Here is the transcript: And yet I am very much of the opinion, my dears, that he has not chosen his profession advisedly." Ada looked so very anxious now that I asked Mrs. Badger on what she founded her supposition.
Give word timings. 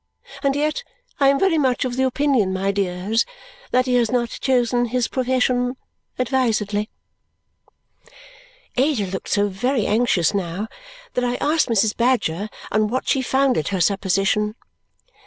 And 0.41 0.55
yet 0.55 0.83
I 1.19 1.27
am 1.27 1.37
very 1.39 1.59
much 1.59 1.85
of 1.85 1.95
the 1.95 2.07
opinion, 2.07 2.51
my 2.51 2.71
dears, 2.71 3.23
that 3.69 3.85
he 3.85 3.93
has 3.97 4.09
not 4.09 4.29
chosen 4.31 4.85
his 4.85 5.07
profession 5.07 5.77
advisedly." 6.17 6.89
Ada 8.77 9.05
looked 9.05 9.29
so 9.29 9.47
very 9.47 9.85
anxious 9.85 10.33
now 10.33 10.67
that 11.13 11.23
I 11.23 11.35
asked 11.35 11.67
Mrs. 11.67 11.95
Badger 11.95 12.49
on 12.71 12.87
what 12.87 13.07
she 13.07 13.21
founded 13.21 13.67
her 13.67 13.79
supposition. 13.79 14.55